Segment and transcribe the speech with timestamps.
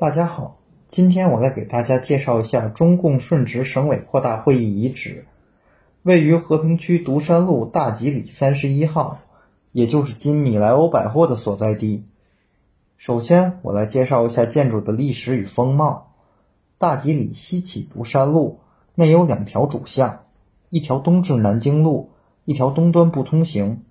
[0.00, 0.56] 大家好，
[0.88, 5.26] 今天我来给大家介绍一下中共顺直省委扩大会议遗址，
[6.02, 9.18] 位于和平区独山路大吉里三十一号，
[9.72, 12.06] 也就是今米莱欧百货的所在地。
[12.96, 16.14] 首先，我来介绍一下建筑的历史与风貌。
[16.78, 18.60] 大吉里西起独山路，
[18.94, 20.20] 内有两条主巷，
[20.70, 22.12] 一条东至南京路，
[22.46, 23.82] 一条东端不通行。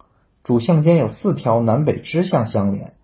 [0.43, 2.95] 主巷间有四条南北支巷相连。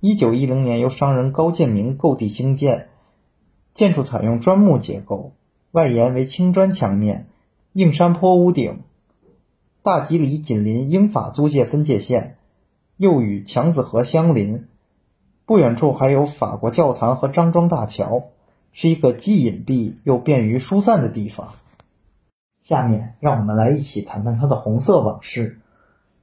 [0.00, 2.88] 一九一零年由商人高建明购地兴建，
[3.74, 5.32] 建筑采用砖木结构，
[5.72, 7.26] 外檐为青砖墙面，
[7.72, 8.84] 硬山坡屋顶。
[9.82, 12.36] 大吉里紧邻英法租界分界线，
[12.96, 14.68] 又与强子河相邻。
[15.44, 18.26] 不远处还有法国教堂和张庄大桥，
[18.70, 21.54] 是一个既隐蔽又便于疏散的地方。
[22.60, 25.58] 下面让我们来一起谈谈它的红色往事。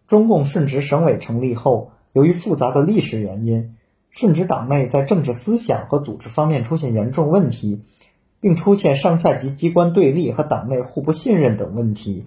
[0.08, 1.92] 中共顺直省委成立后。
[2.16, 3.76] 由于复杂的历史原因，
[4.10, 7.82] 顺直党内在政治思想和组织方面出现严重问题，
[8.40, 12.26] 并出现上下级机关对立和党内互不信任等问题。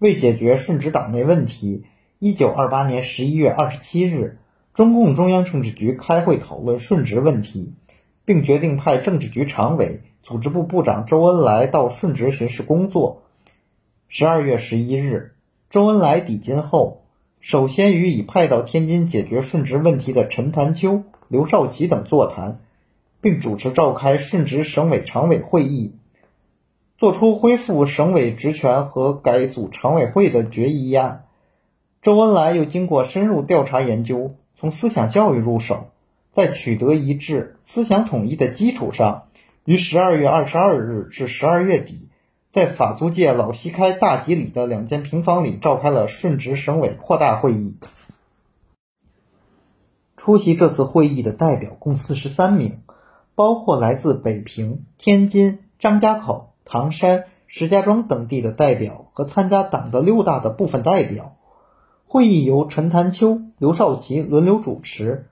[0.00, 1.84] 为解决顺直党内问题，
[2.18, 4.38] 一九二八年十一月二十七日，
[4.74, 7.74] 中共中央政治局开会讨论顺直问题，
[8.24, 13.22] 并决定派政治局常委、组织部部长周恩来到顺直巡视工作。
[14.08, 15.36] 十二月十一日，
[15.70, 17.04] 周恩来抵京后。
[17.40, 22.60] 首先与已派到天津解决顺直问题的陈潭秋、刘少奇等座谈，
[23.20, 25.94] 并主持召开顺直省委常委会议，
[26.98, 31.26] 作出恢复省委职权和改组常委会的决议案。
[32.02, 35.90] 周恩来又经过深入调查研究，从思想教育入手，
[36.32, 39.28] 在取得一致、思想统一的基础上，
[39.64, 42.07] 于十二月二十二日至十二月底。
[42.50, 47.76] 在法租界老西开大吉里的两间平房里，召开了顺直省委扩大会议。
[50.16, 52.80] 出席这次会议的代表共四十三名，
[53.34, 61.36] 包括来自北平、天津、张家口、唐山、石家庄等地的代表和参加党的六大的部分代表。
[62.06, 65.26] 会议由陈潭秋、刘少奇轮流主持。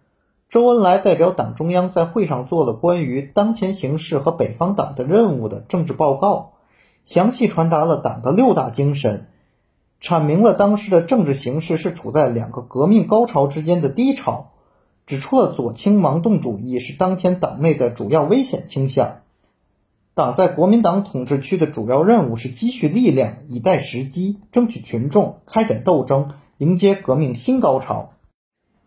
[0.50, 6.53] 周恩来代表党中央在会上做了关于当前形势和北方党的任务的政治报告。
[7.06, 9.28] 详细传达了党的六大精神，
[10.03, 14.50] 阐明了当时的政治形势是处在两个革命高潮之间的低潮，
[15.06, 19.21] 指出了左倾盲动主义是当前党内的主要危险倾向。
[20.15, 28.15] 党在国民党统治区的主要任务是积蓄力量，以待时机，争取群众，开展斗争，迎接革命新高潮。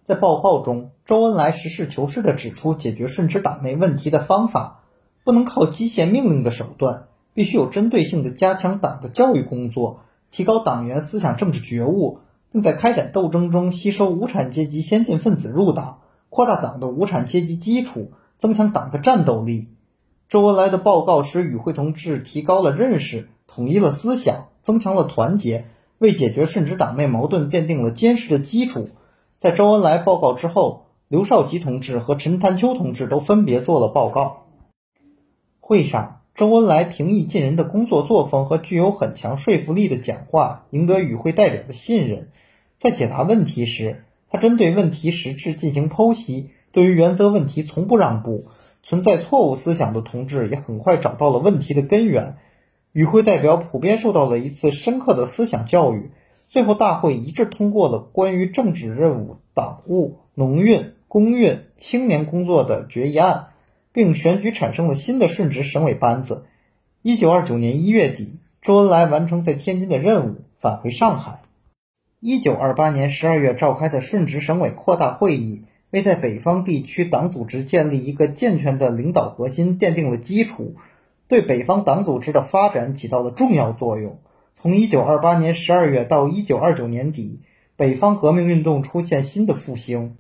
[0.04, 4.82] 在报告中，周恩来实事求是地指出，解决顺直党内问题的方法
[5.24, 7.06] 不能靠机械命令的手段。
[7.40, 12.20] 必须有针对性的加强党的教育工作，提高党员思想政治觉悟，
[12.52, 19.70] 并在开展斗争中吸收无产阶级先进分子入党，扩大党的无产阶级基础，增强党的战斗力。
[20.28, 25.64] 周恩来的报告使与会同志提高了认识，统一了思想，增强了团结，
[25.98, 28.90] 为解决顺直党内矛盾奠定了坚实的基础。
[29.40, 34.48] 在周恩来报告之后，刘少奇同志和陈潭秋同志都分别做了报告。
[35.62, 36.19] 会上。
[36.36, 42.30] 周恩来平易近人的工作作风和具有很强说服力的讲话，赢得与会代表的信任。
[42.80, 48.46] 在解答问题时，他针对问题实质进行剖析，对于原则问题从不让步。
[48.84, 52.38] 存在错误思想的同志也很快找到了问题的根源。
[52.94, 56.12] 与会代表普遍受到了一次深刻的思想教育。
[56.50, 63.49] 最后，大会一致通过了关于政治任务、党务、农运、工运、青年工作的决议案。
[64.00, 66.46] 并选举产生了新的顺直省委班子。
[67.02, 71.42] 一九二九年一月底，周恩来完成在天津的任务，返回上海。
[72.22, 80.76] 一九二八年十二月召开的顺直省委扩大会议，为在北方地区党组织建立一个健全的领导核心奠定了基础，
[81.28, 84.20] 对北方党组织的发展起到了重要作用。
[84.62, 87.42] 从一九二八年十二月到一九二九年底，
[87.76, 90.16] 北方革命运动出现新的复兴。